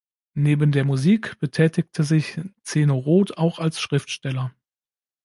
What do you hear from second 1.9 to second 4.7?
sich Zeno Roth auch als Schriftsteller.